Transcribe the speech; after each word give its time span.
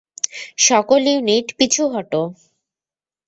সকল 0.59 1.01
ইউনিট, 1.07 1.47
পিছু 1.57 1.83
হটো! 1.93 2.21